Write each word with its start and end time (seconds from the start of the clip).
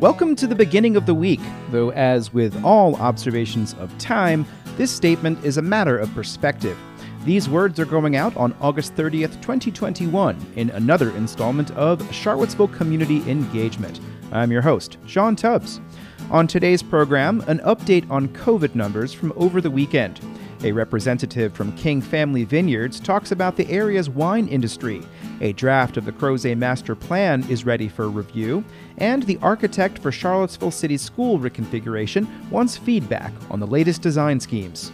Welcome 0.00 0.34
to 0.36 0.46
the 0.46 0.54
beginning 0.54 0.96
of 0.96 1.04
the 1.04 1.12
week, 1.12 1.40
though, 1.68 1.92
as 1.92 2.32
with 2.32 2.64
all 2.64 2.96
observations 2.96 3.74
of 3.74 3.96
time, 3.98 4.46
this 4.78 4.90
statement 4.90 5.44
is 5.44 5.58
a 5.58 5.62
matter 5.62 5.98
of 5.98 6.10
perspective. 6.14 6.78
These 7.26 7.50
words 7.50 7.78
are 7.78 7.84
going 7.84 8.16
out 8.16 8.34
on 8.34 8.56
August 8.62 8.96
30th, 8.96 9.42
2021, 9.42 10.52
in 10.56 10.70
another 10.70 11.10
installment 11.10 11.70
of 11.72 12.02
Charlottesville 12.14 12.68
Community 12.68 13.30
Engagement. 13.30 14.00
I'm 14.32 14.50
your 14.50 14.62
host, 14.62 14.96
Sean 15.04 15.36
Tubbs. 15.36 15.82
On 16.30 16.46
today's 16.46 16.82
program, 16.82 17.44
an 17.46 17.58
update 17.58 18.10
on 18.10 18.28
COVID 18.28 18.74
numbers 18.74 19.12
from 19.12 19.34
over 19.36 19.60
the 19.60 19.70
weekend. 19.70 20.18
A 20.64 20.72
representative 20.72 21.52
from 21.52 21.76
King 21.76 22.00
Family 22.00 22.44
Vineyards 22.44 23.00
talks 23.00 23.32
about 23.32 23.56
the 23.56 23.68
area's 23.70 24.08
wine 24.08 24.48
industry. 24.48 25.02
A 25.42 25.54
draft 25.54 25.96
of 25.96 26.04
the 26.04 26.12
Crozet 26.12 26.58
Master 26.58 26.94
Plan 26.94 27.42
is 27.48 27.64
ready 27.64 27.88
for 27.88 28.10
review, 28.10 28.62
and 28.98 29.22
the 29.22 29.38
architect 29.40 29.98
for 29.98 30.12
Charlottesville 30.12 30.70
City 30.70 30.98
School 30.98 31.38
reconfiguration 31.38 32.28
wants 32.50 32.76
feedback 32.76 33.32
on 33.50 33.58
the 33.58 33.66
latest 33.66 34.02
design 34.02 34.38
schemes. 34.38 34.92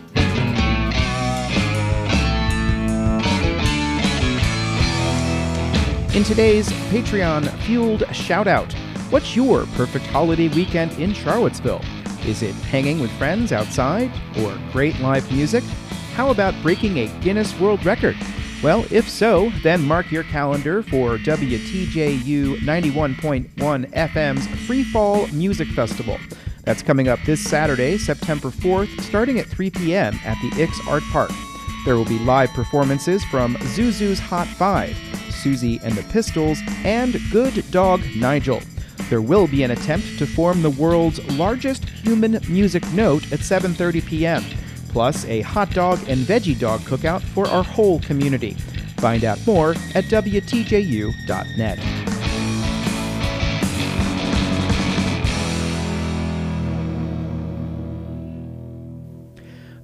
In 6.14 6.22
today's 6.22 6.68
Patreon 6.90 7.50
fueled 7.62 8.04
shout 8.14 8.46
out, 8.46 8.72
what's 9.10 9.34
your 9.34 9.66
perfect 9.74 10.06
holiday 10.06 10.48
weekend 10.48 10.92
in 10.92 11.12
Charlottesville? 11.12 11.82
Is 12.24 12.42
it 12.42 12.54
hanging 12.54 13.00
with 13.00 13.10
friends 13.18 13.50
outside 13.50 14.12
or 14.38 14.56
great 14.70 14.98
live 15.00 15.30
music? 15.32 15.64
How 16.14 16.30
about 16.30 16.54
breaking 16.62 16.98
a 16.98 17.08
Guinness 17.20 17.58
World 17.58 17.84
Record? 17.84 18.16
Well, 18.66 18.84
if 18.90 19.08
so, 19.08 19.50
then 19.62 19.86
mark 19.86 20.10
your 20.10 20.24
calendar 20.24 20.82
for 20.82 21.18
WTJU 21.18 22.56
91.1 22.56 23.92
FM's 23.92 24.48
Free 24.66 24.82
Fall 24.82 25.28
Music 25.28 25.68
Festival. 25.68 26.18
That's 26.64 26.82
coming 26.82 27.06
up 27.06 27.20
this 27.24 27.40
Saturday, 27.40 27.96
September 27.96 28.48
4th, 28.48 29.00
starting 29.02 29.38
at 29.38 29.46
3 29.46 29.70
p.m. 29.70 30.18
at 30.24 30.36
the 30.42 30.60
Ix 30.60 30.80
Art 30.88 31.04
Park. 31.12 31.30
There 31.84 31.94
will 31.94 32.06
be 32.06 32.18
live 32.18 32.50
performances 32.54 33.22
from 33.26 33.54
Zuzu's 33.54 34.18
Hot 34.18 34.48
Five, 34.48 34.96
Susie 35.30 35.78
and 35.84 35.94
the 35.94 36.02
Pistols, 36.12 36.58
and 36.82 37.20
Good 37.30 37.70
Dog 37.70 38.02
Nigel. 38.16 38.60
There 39.08 39.22
will 39.22 39.46
be 39.46 39.62
an 39.62 39.70
attempt 39.70 40.18
to 40.18 40.26
form 40.26 40.62
the 40.62 40.70
world's 40.70 41.24
largest 41.38 41.88
human 41.88 42.40
music 42.48 42.82
note 42.94 43.30
at 43.32 43.38
7:30 43.38 44.04
p.m., 44.04 44.44
plus 44.96 45.26
a 45.26 45.42
hot 45.42 45.68
dog 45.72 45.98
and 46.08 46.20
veggie 46.20 46.58
dog 46.58 46.80
cookout 46.80 47.20
for 47.20 47.46
our 47.48 47.62
whole 47.62 48.00
community. 48.00 48.52
Find 48.96 49.24
out 49.24 49.38
more 49.46 49.72
at 49.94 50.04
wtju.net. 50.04 51.78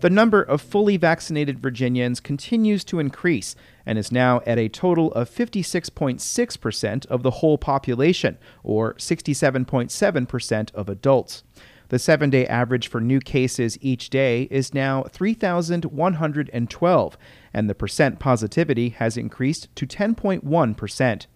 The 0.00 0.08
number 0.08 0.42
of 0.42 0.62
fully 0.62 0.96
vaccinated 0.96 1.58
Virginians 1.58 2.18
continues 2.18 2.82
to 2.84 2.98
increase 2.98 3.54
and 3.84 3.98
is 3.98 4.10
now 4.10 4.40
at 4.46 4.58
a 4.58 4.70
total 4.70 5.12
of 5.12 5.28
56.6% 5.28 7.06
of 7.06 7.22
the 7.22 7.30
whole 7.30 7.58
population, 7.58 8.38
or 8.64 8.94
67.7% 8.94 10.74
of 10.74 10.88
adults. 10.88 11.42
The 11.92 11.98
seven 11.98 12.30
day 12.30 12.46
average 12.46 12.88
for 12.88 13.02
new 13.02 13.20
cases 13.20 13.76
each 13.82 14.08
day 14.08 14.48
is 14.50 14.72
now 14.72 15.02
3,112, 15.10 17.18
and 17.52 17.68
the 17.68 17.74
percent 17.74 18.18
positivity 18.18 18.88
has 18.88 19.18
increased 19.18 19.68
to 19.76 19.86
10.1%. 19.86 21.26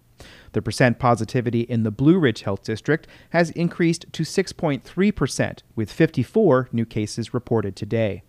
The 0.53 0.61
percent 0.63 0.97
positivity 0.97 1.61
in 1.61 1.83
the 1.83 1.91
Blue 1.91 2.17
Ridge 2.17 2.41
Health 2.41 2.63
District 2.63 3.05
has 3.29 3.51
increased 3.51 4.07
to 4.11 4.23
6.3%, 4.23 5.59
with 5.75 5.91
54 5.91 6.69
new 6.71 6.87
cases 6.87 7.35
reported 7.35 7.75
today. 7.75 8.23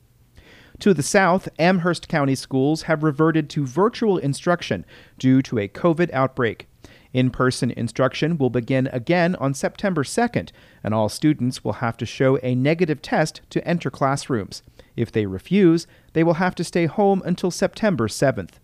To 0.80 0.92
the 0.92 1.02
south, 1.02 1.48
Amherst 1.58 2.08
County 2.08 2.34
schools 2.34 2.82
have 2.82 3.02
reverted 3.02 3.48
to 3.48 3.64
virtual 3.64 4.18
instruction 4.18 4.84
due 5.18 5.40
to 5.40 5.58
a 5.58 5.66
COVID 5.66 6.12
outbreak. 6.12 6.68
In 7.12 7.30
person 7.30 7.70
instruction 7.70 8.36
will 8.36 8.50
begin 8.50 8.88
again 8.88 9.34
on 9.36 9.54
September 9.54 10.04
2nd, 10.04 10.50
and 10.84 10.92
all 10.92 11.08
students 11.08 11.64
will 11.64 11.74
have 11.74 11.96
to 11.96 12.06
show 12.06 12.38
a 12.42 12.54
negative 12.54 13.00
test 13.00 13.40
to 13.50 13.66
enter 13.66 13.90
classrooms. 13.90 14.62
If 14.96 15.10
they 15.12 15.26
refuse, 15.26 15.86
they 16.12 16.22
will 16.22 16.34
have 16.34 16.54
to 16.56 16.64
stay 16.64 16.86
home 16.86 17.22
until 17.24 17.50
September 17.50 18.08
7th. 18.08 18.54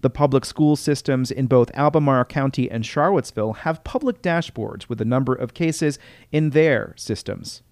The 0.00 0.10
public 0.10 0.44
school 0.44 0.76
systems 0.76 1.30
in 1.30 1.46
both 1.46 1.70
Albemarle 1.74 2.24
County 2.24 2.70
and 2.70 2.86
Charlottesville 2.86 3.52
have 3.52 3.84
public 3.84 4.22
dashboards 4.22 4.88
with 4.88 4.98
the 4.98 5.04
number 5.04 5.34
of 5.34 5.54
cases 5.54 5.98
in 6.30 6.50
their 6.50 6.94
systems. 6.96 7.62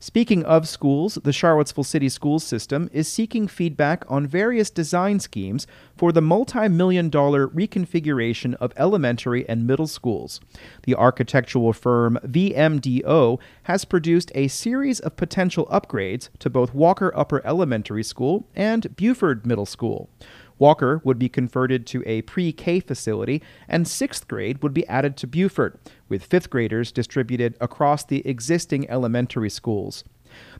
Speaking 0.00 0.44
of 0.44 0.68
schools, 0.68 1.18
the 1.24 1.32
Charlottesville 1.32 1.82
City 1.82 2.08
Schools 2.08 2.44
System 2.44 2.88
is 2.92 3.08
seeking 3.08 3.48
feedback 3.48 4.04
on 4.08 4.28
various 4.28 4.70
design 4.70 5.18
schemes 5.18 5.66
for 5.96 6.12
the 6.12 6.20
multi 6.20 6.68
million 6.68 7.10
dollar 7.10 7.48
reconfiguration 7.48 8.54
of 8.54 8.72
elementary 8.76 9.48
and 9.48 9.66
middle 9.66 9.88
schools. 9.88 10.40
The 10.84 10.94
architectural 10.94 11.72
firm 11.72 12.16
VMDO 12.24 13.40
has 13.64 13.84
produced 13.84 14.30
a 14.36 14.46
series 14.46 15.00
of 15.00 15.16
potential 15.16 15.66
upgrades 15.66 16.28
to 16.38 16.48
both 16.48 16.72
Walker 16.72 17.12
Upper 17.16 17.44
Elementary 17.44 18.04
School 18.04 18.46
and 18.54 18.94
Buford 18.94 19.46
Middle 19.46 19.66
School. 19.66 20.08
Walker 20.58 21.00
would 21.04 21.18
be 21.18 21.28
converted 21.28 21.86
to 21.86 22.02
a 22.06 22.22
pre 22.22 22.52
K 22.52 22.80
facility, 22.80 23.42
and 23.68 23.86
sixth 23.86 24.26
grade 24.28 24.62
would 24.62 24.74
be 24.74 24.86
added 24.86 25.16
to 25.18 25.26
Buford, 25.26 25.78
with 26.08 26.24
fifth 26.24 26.50
graders 26.50 26.92
distributed 26.92 27.56
across 27.60 28.04
the 28.04 28.26
existing 28.26 28.88
elementary 28.90 29.50
schools. 29.50 30.04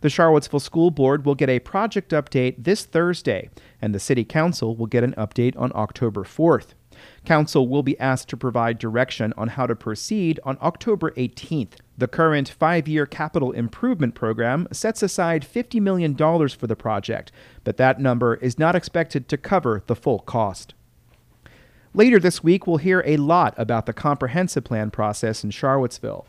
The 0.01 0.11
Charlottesville 0.11 0.61
School 0.61 0.91
Board 0.91 1.25
will 1.25 1.35
get 1.35 1.51
a 1.51 1.59
project 1.59 2.13
update 2.13 2.57
this 2.59 2.85
Thursday, 2.85 3.51
and 3.83 3.95
the 3.95 4.01
City 4.01 4.25
Council 4.25 4.75
will 4.75 4.87
get 4.87 5.05
an 5.05 5.15
update 5.15 5.59
on 5.59 5.73
October 5.75 6.25
4th. 6.25 6.75
Council 7.25 7.69
will 7.69 7.83
be 7.83 7.99
asked 7.99 8.29
to 8.29 8.37
provide 8.37 8.79
direction 8.79 9.33
on 9.37 9.49
how 9.49 9.67
to 9.67 9.77
proceed 9.77 10.41
on 10.45 10.59
October 10.61 11.11
18th. 11.13 11.75
The 11.97 12.09
current 12.09 12.49
five 12.49 12.87
year 12.87 13.07
capital 13.07 13.53
improvement 13.53 14.15
program 14.15 14.69
sets 14.73 15.03
aside 15.03 15.47
$50 15.47 15.81
million 15.81 16.17
for 16.17 16.67
the 16.67 16.77
project, 16.77 17.33
but 17.65 17.77
that 17.77 18.01
number 18.01 18.37
is 18.37 18.59
not 18.59 18.77
expected 18.77 19.29
to 19.29 19.37
cover 19.37 19.83
the 19.87 19.97
full 19.97 20.21
cost. 20.21 20.75
Later 21.95 22.21
this 22.21 22.45
week, 22.45 22.67
we'll 22.67 22.77
hear 22.77 23.03
a 23.07 23.17
lot 23.17 23.55
about 23.57 23.87
the 23.87 23.93
comprehensive 23.93 24.65
plan 24.65 24.91
process 24.91 25.43
in 25.43 25.51
Charlottesville. 25.51 26.27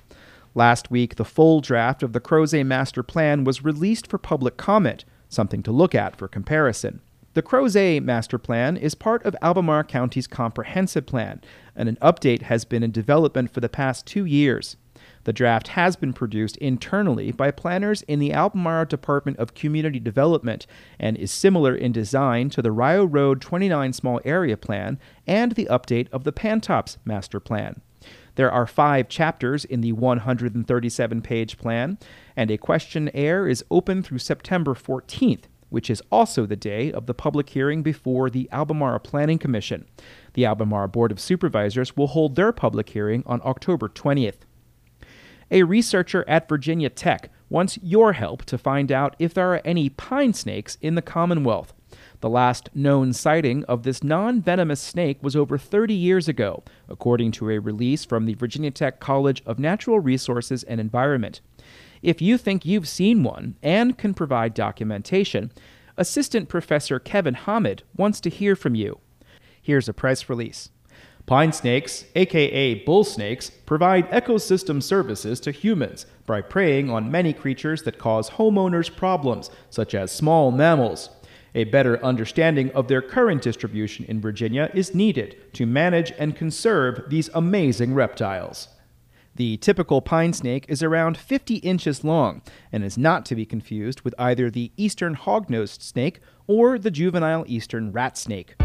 Last 0.56 0.90
week, 0.90 1.16
the 1.16 1.26
full 1.26 1.62
draft 1.62 2.02
of 2.02 2.14
the 2.14 2.20
Crozet 2.20 2.66
Master 2.66 3.04
Plan 3.04 3.44
was 3.44 3.64
released 3.64 4.08
for 4.08 4.18
public 4.18 4.58
comment, 4.58 5.06
something 5.28 5.62
to 5.64 5.72
look 5.72 5.94
at 5.94 6.16
for 6.16 6.28
comparison. 6.28 7.02
The 7.36 7.44
Crozet 7.44 8.04
Master 8.04 8.40
Plan 8.40 8.76
is 8.76 8.96
part 8.96 9.24
of 9.24 9.36
Albemarle 9.44 9.84
County's 9.84 10.26
Comprehensive 10.26 11.06
Plan, 11.06 11.42
and 11.76 11.88
an 11.88 11.98
update 11.98 12.42
has 12.42 12.66
been 12.66 12.82
in 12.82 12.90
development 12.90 13.52
for 13.54 13.60
the 13.60 13.70
past 13.70 14.08
two 14.08 14.26
years. 14.26 14.78
The 15.26 15.34
draft 15.34 15.70
has 15.70 15.96
been 15.96 16.12
produced 16.12 16.58
internally 16.58 17.32
by 17.32 17.52
planners 17.52 18.02
in 18.08 18.18
the 18.18 18.34
Albemarle 18.34 18.86
Department 18.86 19.38
of 19.38 19.54
Community 19.54 20.00
Development 20.00 20.66
and 20.98 21.18
is 21.18 21.30
similar 21.30 21.76
in 21.76 21.92
design 21.92 22.50
to 22.50 22.64
the 22.64 22.72
Rio 22.72 23.06
Road 23.06 23.42
29 23.42 23.94
Small 23.94 24.20
Area 24.26 24.58
Plan 24.58 24.98
and 25.28 25.52
the 25.52 25.68
update 25.70 26.10
of 26.10 26.24
the 26.24 26.34
Pantops 26.34 26.98
Master 27.06 27.40
Plan. 27.40 27.82
There 28.36 28.52
are 28.52 28.66
five 28.66 29.08
chapters 29.08 29.66
in 29.66 29.82
the 29.82 29.92
137 29.92 31.22
page 31.22 31.60
plan, 31.60 32.00
and 32.36 32.50
a 32.50 32.58
questionnaire 32.58 33.48
is 33.48 33.64
open 33.70 34.02
through 34.02 34.18
September 34.18 34.74
14th 34.74 35.44
which 35.70 35.90
is 35.90 36.02
also 36.12 36.46
the 36.46 36.56
day 36.56 36.92
of 36.92 37.06
the 37.06 37.14
public 37.14 37.50
hearing 37.50 37.82
before 37.84 38.30
the 38.30 38.50
Albemarle 38.52 39.00
Planning 39.00 39.40
Commission. 39.40 39.86
The 40.34 40.46
Albemarle 40.46 40.88
Board 40.88 41.12
of 41.12 41.20
Supervisors 41.20 41.96
will 41.96 42.08
hold 42.08 42.36
their 42.36 42.52
public 42.52 42.90
hearing 42.90 43.24
on 43.26 43.42
October 43.44 43.88
20th. 43.88 44.40
A 45.52 45.64
researcher 45.64 46.24
at 46.28 46.48
Virginia 46.48 46.90
Tech 46.90 47.32
wants 47.50 47.80
your 47.82 48.14
help 48.14 48.46
to 48.46 48.58
find 48.58 48.92
out 48.92 49.16
if 49.18 49.34
there 49.34 49.54
are 49.54 49.62
any 49.66 49.90
pine 49.90 50.34
snakes 50.34 50.78
in 50.82 50.96
the 50.96 51.02
Commonwealth. 51.02 51.74
The 52.22 52.30
last 52.30 52.70
known 52.76 53.14
sighting 53.14 53.64
of 53.64 53.84
this 53.84 54.04
non 54.04 54.42
venomous 54.42 54.80
snake 54.80 55.24
was 55.24 55.36
over 55.36 55.58
30 55.58 55.94
years 55.94 56.28
ago, 56.28 56.64
according 56.88 57.32
to 57.34 57.50
a 57.50 57.60
release 57.60 58.06
from 58.06 58.26
the 58.26 58.36
Virginia 58.36 58.72
Tech 58.72 59.00
College 59.00 59.42
of 59.46 59.58
Natural 59.58 60.00
Resources 60.00 60.64
and 60.64 60.80
Environment. 60.80 61.42
If 62.02 62.22
you 62.22 62.38
think 62.38 62.66
you've 62.66 62.88
seen 62.88 63.24
one 63.24 63.56
and 63.62 63.98
can 63.98 64.14
provide 64.14 64.54
documentation, 64.54 65.52
Assistant 65.98 66.48
Professor 66.48 66.98
Kevin 67.00 67.34
Hamed 67.34 67.84
wants 67.98 68.22
to 68.22 68.30
hear 68.30 68.56
from 68.56 68.76
you. 68.76 69.00
Here's 69.62 69.90
a 69.90 69.94
press 69.94 70.30
release. 70.30 70.70
Pine 71.26 71.52
snakes, 71.52 72.06
aka 72.16 72.74
bull 72.86 73.04
snakes, 73.04 73.50
provide 73.50 74.10
ecosystem 74.10 74.82
services 74.82 75.40
to 75.42 75.52
humans 75.52 76.06
by 76.26 76.42
preying 76.42 76.90
on 76.90 77.12
many 77.12 77.34
creatures 77.34 77.84
that 77.84 78.00
cause 78.00 78.32
homeowners 78.32 78.96
problems, 78.96 79.52
such 79.70 79.94
as 79.94 80.12
small 80.12 80.52
mammals. 80.52 81.10
A 81.54 81.66
better 81.66 82.04
understanding 82.04 82.72
of 82.72 82.88
their 82.88 83.02
current 83.02 83.42
distribution 83.42 84.06
in 84.06 84.22
Virginia 84.22 84.72
is 84.74 84.96
needed 84.96 85.36
to 85.54 85.66
manage 85.66 86.12
and 86.18 86.36
conserve 86.36 87.10
these 87.10 87.30
amazing 87.34 87.94
reptiles. 87.94 88.70
The 89.40 89.56
typical 89.56 90.02
pine 90.02 90.34
snake 90.34 90.66
is 90.68 90.84
around 90.84 91.16
50 91.16 91.56
inches 91.60 92.04
long 92.04 92.42
and 92.74 92.84
is 92.84 92.98
not 92.98 93.26
to 93.28 93.36
be 93.36 93.46
confused 93.46 94.02
with 94.02 94.14
either 94.20 94.50
the 94.52 94.74
eastern 94.76 95.14
hog-nosed 95.14 95.82
snake 95.82 96.20
or 96.46 96.78
the 96.78 96.92
juvenile 96.92 97.46
eastern 97.48 97.94
rat 97.94 98.18
snake. 98.18 98.56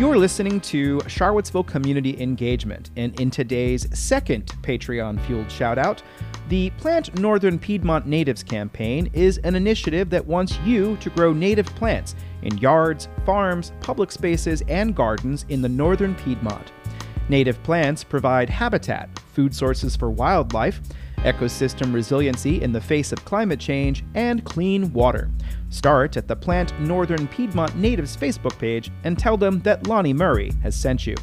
You're 0.00 0.18
listening 0.18 0.60
to 0.62 1.00
Charlottesville 1.06 1.62
Community 1.62 2.20
Engagement, 2.20 2.90
and 2.96 3.20
in 3.20 3.30
today's 3.30 3.86
second 3.96 4.46
Patreon 4.62 5.24
fueled 5.26 5.46
shoutout, 5.46 6.00
the 6.50 6.70
Plant 6.70 7.16
Northern 7.20 7.60
Piedmont 7.60 8.08
Natives 8.08 8.42
campaign 8.42 9.08
is 9.12 9.38
an 9.38 9.54
initiative 9.54 10.10
that 10.10 10.26
wants 10.26 10.58
you 10.64 10.96
to 10.96 11.08
grow 11.10 11.32
native 11.32 11.66
plants 11.76 12.16
in 12.42 12.58
yards, 12.58 13.08
farms, 13.24 13.70
public 13.80 14.10
spaces, 14.10 14.60
and 14.66 14.96
gardens 14.96 15.46
in 15.48 15.62
the 15.62 15.68
northern 15.68 16.12
Piedmont. 16.16 16.72
Native 17.28 17.62
plants 17.62 18.02
provide 18.02 18.50
habitat, 18.50 19.16
food 19.32 19.54
sources 19.54 19.94
for 19.94 20.10
wildlife, 20.10 20.80
ecosystem 21.18 21.94
resiliency 21.94 22.60
in 22.60 22.72
the 22.72 22.80
face 22.80 23.12
of 23.12 23.24
climate 23.24 23.60
change, 23.60 24.04
and 24.16 24.44
clean 24.44 24.92
water. 24.92 25.30
Start 25.68 26.16
at 26.16 26.26
the 26.26 26.34
Plant 26.34 26.78
Northern 26.80 27.28
Piedmont 27.28 27.76
Natives 27.76 28.16
Facebook 28.16 28.58
page 28.58 28.90
and 29.04 29.16
tell 29.16 29.36
them 29.36 29.60
that 29.60 29.86
Lonnie 29.86 30.12
Murray 30.12 30.50
has 30.64 30.74
sent 30.74 31.06
you. 31.06 31.14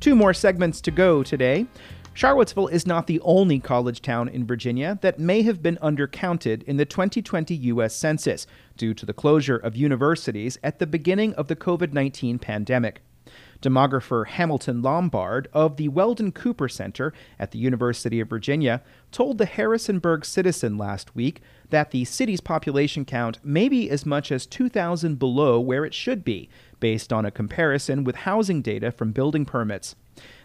Two 0.00 0.14
more 0.14 0.32
segments 0.32 0.80
to 0.82 0.92
go 0.92 1.24
today. 1.24 1.66
Charlottesville 2.14 2.68
is 2.68 2.86
not 2.86 3.08
the 3.08 3.20
only 3.20 3.58
college 3.58 4.00
town 4.00 4.28
in 4.28 4.46
Virginia 4.46 4.98
that 5.02 5.18
may 5.18 5.42
have 5.42 5.60
been 5.60 5.76
undercounted 5.82 6.62
in 6.64 6.76
the 6.76 6.84
2020 6.84 7.54
U.S. 7.54 7.96
Census 7.96 8.46
due 8.76 8.94
to 8.94 9.04
the 9.04 9.12
closure 9.12 9.56
of 9.56 9.74
universities 9.74 10.56
at 10.62 10.78
the 10.78 10.86
beginning 10.86 11.34
of 11.34 11.48
the 11.48 11.56
COVID 11.56 11.92
19 11.92 12.38
pandemic. 12.38 13.02
Demographer 13.60 14.26
Hamilton 14.26 14.82
Lombard 14.82 15.48
of 15.52 15.76
the 15.76 15.88
Weldon 15.88 16.30
Cooper 16.32 16.68
Center 16.68 17.12
at 17.38 17.50
the 17.50 17.58
University 17.58 18.20
of 18.20 18.28
Virginia 18.28 18.82
told 19.10 19.38
the 19.38 19.46
Harrisonburg 19.46 20.24
Citizen 20.24 20.78
last 20.78 21.14
week 21.16 21.40
that 21.70 21.90
the 21.90 22.04
city's 22.04 22.40
population 22.40 23.04
count 23.04 23.38
may 23.44 23.68
be 23.68 23.90
as 23.90 24.06
much 24.06 24.30
as 24.30 24.46
2,000 24.46 25.18
below 25.18 25.58
where 25.58 25.84
it 25.84 25.92
should 25.92 26.24
be, 26.24 26.48
based 26.80 27.12
on 27.12 27.24
a 27.24 27.30
comparison 27.30 28.02
with 28.04 28.16
housing 28.16 28.62
data 28.62 28.90
from 28.90 29.12
building 29.12 29.44
permits. 29.44 29.94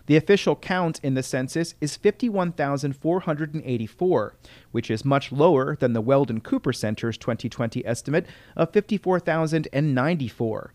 The 0.06 0.18
official 0.18 0.56
count 0.56 1.00
in 1.02 1.14
the 1.14 1.24
census 1.24 1.76
is 1.80 1.96
51,484, 1.96 4.36
which 4.72 4.92
is 4.92 5.06
much 5.06 5.32
lower 5.32 5.78
than 5.78 5.94
the 5.94 6.02
Weldon 6.02 6.42
Cooper 6.42 6.74
Center's 6.74 7.18
2020 7.18 7.86
estimate 7.86 8.26
of 8.56 8.74
54,094. 8.74 10.74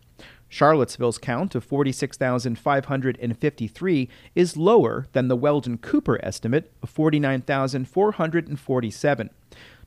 Charlottesville's 0.51 1.19
count 1.19 1.53
of 1.53 1.63
46,553 1.63 4.09
is 4.33 4.57
lower 4.57 5.05
than 5.11 5.27
the 5.27 5.35
Weldon 5.35 5.77
Cooper 5.77 6.19
estimate 6.25 6.71
of 6.81 6.89
49,447. 6.89 9.29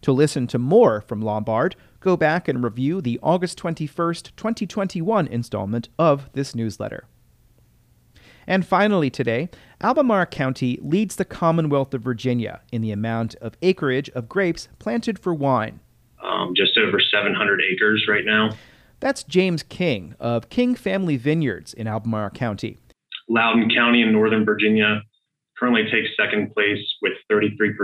To 0.03 0.13
listen 0.13 0.47
to 0.47 0.59
more 0.59 1.01
from 1.01 1.21
Lombard, 1.21 1.75
go 2.03 2.17
back 2.17 2.49
and 2.49 2.63
review 2.63 3.01
the 3.01 3.19
August 3.23 3.59
21st, 3.59 4.37
2021 4.37 5.27
installment 5.29 5.89
of 5.99 6.29
this 6.33 6.55
newsletter. 6.55 7.07
And 8.47 8.67
finally, 8.67 9.09
today, 9.09 9.49
Albemarle 9.81 10.27
County 10.27 10.79
leads 10.83 11.17
the 11.17 11.25
Commonwealth 11.25 11.95
of 11.95 12.03
Virginia 12.03 12.61
in 12.73 12.83
the 12.83 12.91
amount 12.91 13.37
of 13.37 13.57
acreage 13.63 14.11
of 14.11 14.29
grapes 14.29 14.69
planted 14.81 15.19
for 15.19 15.33
wine. 15.33 15.81
Um, 16.23 16.53
just 16.57 16.77
over 16.77 16.99
700 17.01 17.63
acres 17.73 18.05
right 18.09 18.25
now. 18.25 18.51
That's 19.01 19.23
James 19.23 19.63
King 19.63 20.15
of 20.21 20.49
King 20.49 20.75
Family 20.75 21.17
Vineyards 21.17 21.73
in 21.73 21.87
Albemarle 21.87 22.31
County. 22.31 22.79
Loudoun 23.29 23.71
County 23.75 24.03
in 24.03 24.13
Northern 24.13 24.45
Virginia 24.45 25.03
currently 25.59 25.85
takes 25.85 26.11
second 26.17 26.53
place 26.53 26.79
with 27.01 27.13
33% 27.31 27.75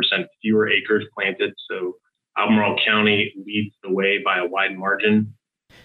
fewer 0.43 0.69
acres 0.69 1.05
planted. 1.15 1.55
So 1.71 1.95
Albemarle 2.39 2.79
County 2.87 3.33
leads 3.45 3.75
the 3.83 3.93
way 3.93 4.19
by 4.25 4.39
a 4.39 4.47
wide 4.47 4.77
margin. 4.77 5.35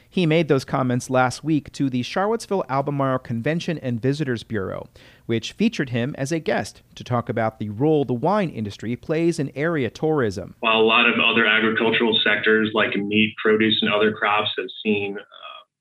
He 0.07 0.27
made 0.27 0.47
those 0.47 0.63
comments 0.63 1.09
last 1.09 1.44
week 1.44 1.71
to 1.71 1.89
the 1.89 2.03
Charlottesville 2.03 2.63
Albemarle 2.69 3.17
Convention 3.17 3.79
and 3.79 4.00
Visitors 4.00 4.44
Bureau, 4.44 4.88
which 5.25 5.53
featured 5.53 5.89
him 5.89 6.13
as 6.19 6.31
a 6.31 6.38
guest 6.38 6.83
to 6.94 7.03
talk 7.03 7.29
about 7.29 7.57
the 7.57 7.69
role 7.69 8.05
the 8.05 8.13
wine 8.13 8.50
industry 8.50 8.95
plays 8.95 9.39
in 9.39 9.51
area 9.55 9.89
tourism. 9.89 10.55
While 10.59 10.79
a 10.79 10.85
lot 10.85 11.09
of 11.09 11.15
other 11.19 11.47
agricultural 11.47 12.19
sectors 12.23 12.69
like 12.75 12.95
meat, 12.95 13.33
produce, 13.44 13.79
and 13.81 13.91
other 13.91 14.13
crops 14.13 14.51
have 14.57 14.67
seen 14.83 15.17
uh, 15.17 15.23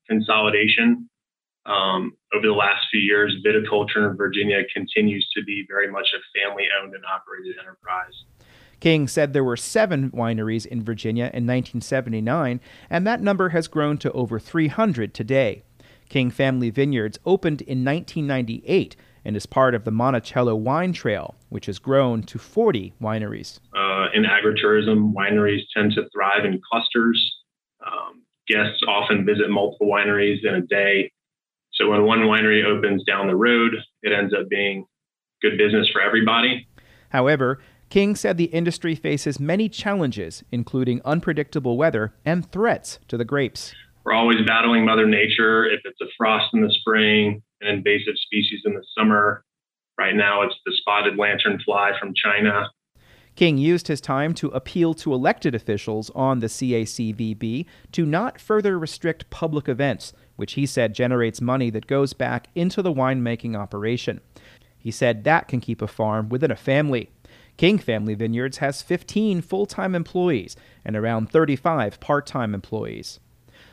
consolidation 0.09 1.07
um, 1.65 2.17
over 2.35 2.47
the 2.47 2.53
last 2.53 2.87
few 2.91 2.99
years, 2.99 3.35
viticulture 3.45 4.09
in 4.09 4.17
Virginia 4.17 4.63
continues 4.73 5.29
to 5.35 5.43
be 5.43 5.63
very 5.69 5.89
much 5.89 6.07
a 6.13 6.19
family 6.37 6.65
owned 6.81 6.93
and 6.93 7.03
operated 7.05 7.55
enterprise. 7.59 8.25
King 8.83 9.07
said 9.07 9.31
there 9.31 9.45
were 9.45 9.55
seven 9.55 10.11
wineries 10.11 10.65
in 10.65 10.83
Virginia 10.83 11.31
in 11.33 11.47
1979, 11.47 12.59
and 12.89 13.07
that 13.07 13.21
number 13.21 13.47
has 13.47 13.69
grown 13.69 13.97
to 13.99 14.11
over 14.11 14.39
300 14.39 15.13
today. 15.13 15.63
King 16.09 16.29
Family 16.29 16.69
Vineyards 16.69 17.17
opened 17.25 17.61
in 17.61 17.85
1998 17.85 18.97
and 19.23 19.37
is 19.37 19.45
part 19.45 19.73
of 19.73 19.85
the 19.85 19.91
Monticello 19.91 20.53
Wine 20.55 20.91
Trail, 20.91 21.35
which 21.47 21.67
has 21.67 21.79
grown 21.79 22.23
to 22.23 22.37
40 22.37 22.93
wineries. 23.01 23.61
Uh, 23.73 24.07
in 24.13 24.25
agritourism, 24.25 25.13
wineries 25.13 25.61
tend 25.73 25.93
to 25.93 26.09
thrive 26.13 26.43
in 26.43 26.59
clusters. 26.69 27.37
Um, 27.87 28.23
guests 28.49 28.81
often 28.85 29.25
visit 29.25 29.49
multiple 29.49 29.87
wineries 29.87 30.45
in 30.45 30.55
a 30.55 30.61
day. 30.61 31.09
So 31.71 31.89
when 31.89 32.03
one 32.03 32.23
winery 32.23 32.65
opens 32.65 33.05
down 33.05 33.27
the 33.27 33.35
road, 33.37 33.75
it 34.01 34.11
ends 34.11 34.33
up 34.37 34.49
being 34.49 34.85
good 35.41 35.57
business 35.57 35.87
for 35.93 36.01
everybody. 36.01 36.67
However, 37.13 37.59
King 37.93 38.15
said 38.15 38.37
the 38.37 38.45
industry 38.45 38.95
faces 38.95 39.39
many 39.39 39.69
challenges, 39.69 40.43
including 40.51 40.99
unpredictable 41.05 41.77
weather 41.77 42.15
and 42.25 42.51
threats 42.51 42.97
to 43.07 43.17
the 43.17 43.23
grapes. 43.23 43.75
We're 44.03 44.13
always 44.13 44.43
battling 44.47 44.83
Mother 44.83 45.05
Nature. 45.05 45.65
If 45.65 45.81
it's 45.85 46.01
a 46.01 46.07
frost 46.17 46.55
in 46.55 46.63
the 46.63 46.71
spring, 46.71 47.43
an 47.61 47.67
invasive 47.67 48.15
species 48.15 48.61
in 48.65 48.73
the 48.73 48.83
summer. 48.97 49.45
Right 49.95 50.15
now, 50.15 50.41
it's 50.41 50.55
the 50.65 50.73
spotted 50.75 51.19
lanternfly 51.19 51.99
from 51.99 52.15
China. 52.15 52.67
King 53.35 53.59
used 53.59 53.87
his 53.87 54.01
time 54.01 54.33
to 54.33 54.47
appeal 54.47 54.95
to 54.95 55.13
elected 55.13 55.53
officials 55.53 56.09
on 56.15 56.39
the 56.39 56.47
CACVB 56.47 57.67
to 57.91 58.05
not 58.07 58.41
further 58.41 58.79
restrict 58.79 59.29
public 59.29 59.69
events, 59.69 60.13
which 60.35 60.53
he 60.53 60.65
said 60.65 60.95
generates 60.95 61.41
money 61.41 61.69
that 61.69 61.85
goes 61.85 62.13
back 62.13 62.47
into 62.55 62.81
the 62.81 62.91
winemaking 62.91 63.55
operation. 63.55 64.19
He 64.79 64.89
said 64.89 65.25
that 65.25 65.47
can 65.47 65.61
keep 65.61 65.79
a 65.79 65.87
farm 65.87 66.29
within 66.29 66.49
a 66.49 66.55
family. 66.55 67.11
King 67.57 67.77
Family 67.77 68.15
Vineyards 68.15 68.57
has 68.57 68.81
15 68.81 69.41
full 69.41 69.65
time 69.65 69.95
employees 69.95 70.55
and 70.83 70.95
around 70.95 71.29
35 71.29 71.99
part 71.99 72.25
time 72.25 72.53
employees. 72.53 73.19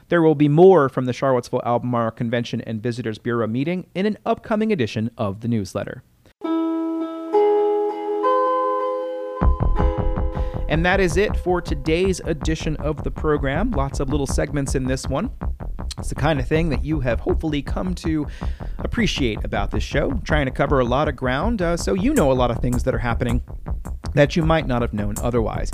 There 0.08 0.22
will 0.22 0.34
be 0.34 0.48
more 0.48 0.88
from 0.88 1.06
the 1.06 1.12
Charlottesville 1.12 1.62
Albemarle 1.64 2.10
Convention 2.10 2.60
and 2.62 2.82
Visitors 2.82 3.18
Bureau 3.18 3.46
meeting 3.46 3.86
in 3.94 4.06
an 4.06 4.18
upcoming 4.26 4.72
edition 4.72 5.10
of 5.16 5.40
the 5.40 5.48
newsletter. 5.48 6.02
And 10.68 10.86
that 10.86 11.00
is 11.00 11.16
it 11.16 11.36
for 11.38 11.60
today's 11.60 12.20
edition 12.20 12.76
of 12.76 13.02
the 13.02 13.10
program. 13.10 13.72
Lots 13.72 13.98
of 13.98 14.08
little 14.10 14.26
segments 14.26 14.74
in 14.74 14.84
this 14.84 15.06
one. 15.06 15.30
It's 15.98 16.08
the 16.08 16.14
kind 16.14 16.38
of 16.38 16.46
thing 16.46 16.68
that 16.70 16.84
you 16.84 17.00
have 17.00 17.20
hopefully 17.20 17.60
come 17.60 17.94
to 17.96 18.26
appreciate 18.78 19.44
about 19.44 19.70
this 19.70 19.82
show, 19.82 20.12
trying 20.24 20.46
to 20.46 20.52
cover 20.52 20.80
a 20.80 20.84
lot 20.84 21.08
of 21.08 21.16
ground 21.16 21.60
uh, 21.60 21.76
so 21.76 21.94
you 21.94 22.14
know 22.14 22.30
a 22.30 22.34
lot 22.34 22.50
of 22.50 22.58
things 22.58 22.84
that 22.84 22.94
are 22.94 22.98
happening 22.98 23.42
that 24.14 24.36
you 24.36 24.42
might 24.42 24.66
not 24.66 24.82
have 24.82 24.92
known 24.92 25.14
otherwise. 25.22 25.70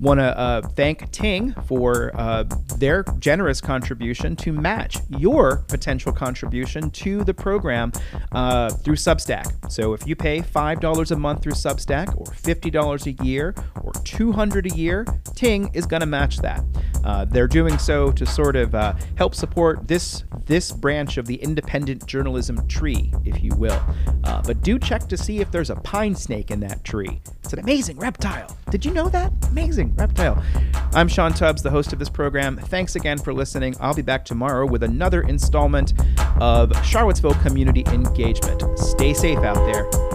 Want 0.00 0.20
to 0.20 0.38
uh, 0.38 0.62
thank 0.62 1.10
Ting 1.10 1.54
for 1.66 2.12
uh, 2.14 2.44
their 2.78 3.04
generous 3.18 3.60
contribution 3.60 4.36
to 4.36 4.52
match 4.52 4.98
your 5.08 5.64
potential 5.68 6.12
contribution 6.12 6.90
to 6.90 7.24
the 7.24 7.34
program 7.34 7.92
uh, 8.32 8.70
through 8.70 8.96
Substack. 8.96 9.70
So 9.70 9.92
if 9.92 10.06
you 10.06 10.16
pay 10.16 10.40
$5 10.40 11.10
a 11.10 11.16
month 11.16 11.42
through 11.42 11.52
Substack, 11.52 12.16
or 12.16 12.26
$50 12.26 13.06
a 13.06 13.24
year, 13.24 13.54
or 13.82 13.92
200 14.04 14.66
a 14.66 14.76
year, 14.76 15.06
Ting 15.34 15.70
is 15.74 15.86
going 15.86 16.00
to 16.00 16.06
match 16.06 16.38
that. 16.38 16.62
Uh, 17.04 17.24
they're 17.24 17.48
doing 17.48 17.78
so 17.78 18.10
to 18.12 18.26
sort 18.26 18.56
of 18.56 18.74
uh, 18.74 18.94
help 19.16 19.34
support 19.34 19.86
this 19.88 20.24
this 20.46 20.72
branch 20.72 21.18
of 21.18 21.26
the 21.26 21.34
independent 21.36 22.06
journalism 22.06 22.66
tree, 22.68 23.12
if 23.24 23.42
you 23.42 23.54
will. 23.56 23.80
Uh, 24.24 24.42
but 24.42 24.62
do 24.62 24.78
check 24.78 25.06
to 25.08 25.16
see 25.16 25.40
if 25.40 25.50
there's 25.50 25.70
a 25.70 25.76
pine 25.76 26.14
snake 26.14 26.50
in 26.50 26.60
that 26.60 26.82
tree. 26.84 27.20
It's 27.44 27.52
an 27.52 27.58
amazing 27.58 27.98
reptile. 27.98 28.56
Did 28.70 28.84
you 28.84 28.92
know 28.92 29.08
that? 29.10 29.32
Amazing 29.50 29.94
reptile. 29.96 30.42
I'm 30.92 31.08
Sean 31.08 31.34
Tubbs, 31.34 31.62
the 31.62 31.70
host 31.70 31.92
of 31.92 31.98
this 31.98 32.08
program. 32.08 32.56
Thanks 32.56 32.96
again 32.96 33.18
for 33.18 33.34
listening. 33.34 33.76
I'll 33.80 33.94
be 33.94 34.02
back 34.02 34.24
tomorrow 34.24 34.66
with 34.66 34.82
another 34.82 35.22
installment 35.22 35.92
of 36.40 36.72
Charlottesville 36.84 37.34
Community 37.34 37.84
Engagement. 37.88 38.78
Stay 38.78 39.12
safe 39.12 39.38
out 39.38 39.56
there. 39.66 40.07